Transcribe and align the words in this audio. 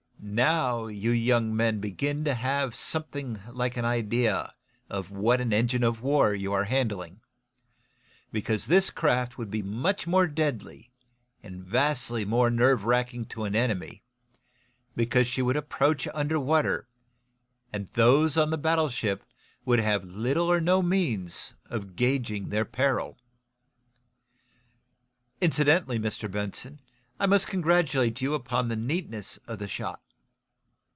"Now, 0.23 0.85
you 0.85 1.09
young 1.09 1.55
men 1.55 1.79
begin 1.79 2.23
to 2.25 2.35
have 2.35 2.75
something 2.75 3.39
like 3.51 3.75
an 3.75 3.85
idea 3.85 4.53
of 4.87 5.09
what 5.09 5.41
an 5.41 5.51
engine 5.51 5.83
of 5.83 6.03
war 6.03 6.35
you 6.35 6.53
are 6.53 6.65
handling, 6.65 7.21
because 8.31 8.67
this 8.67 8.91
craft 8.91 9.39
would 9.39 9.49
be 9.49 9.63
much 9.63 10.05
more 10.05 10.27
deadly, 10.27 10.91
and 11.41 11.63
vastly 11.65 12.23
more 12.23 12.51
nerve 12.51 12.83
racking 12.85 13.25
to 13.29 13.45
an 13.45 13.55
enemy, 13.55 14.03
because 14.95 15.27
she 15.27 15.41
would 15.41 15.57
approach 15.57 16.07
under 16.13 16.39
water, 16.39 16.87
and 17.73 17.87
those 17.95 18.37
on 18.37 18.51
the 18.51 18.59
battleship 18.59 19.23
would 19.65 19.79
have 19.79 20.03
little 20.03 20.49
or 20.51 20.61
no 20.61 20.83
means 20.83 21.55
of 21.65 21.95
gauging 21.95 22.49
their 22.49 22.63
peril. 22.63 23.17
Incidentally, 25.41 25.97
Mr. 25.97 26.29
Benson, 26.31 26.79
I 27.19 27.25
must 27.25 27.47
congratulate 27.47 28.21
you 28.21 28.35
upon 28.35 28.67
the 28.67 28.75
neatness 28.75 29.37
of 29.47 29.57
the 29.57 29.67
shot." 29.67 29.99